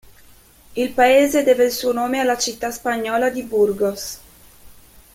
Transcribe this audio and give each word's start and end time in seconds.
Il 0.75 0.93
paese 0.93 1.43
deve 1.43 1.65
il 1.65 1.71
suo 1.71 1.93
nome 1.93 2.17
alla 2.17 2.35
città 2.35 2.71
spagnola 2.71 3.29
di 3.29 3.43
Burgos. 3.43 4.19